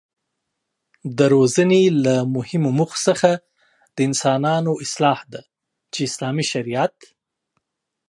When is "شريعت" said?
6.51-6.97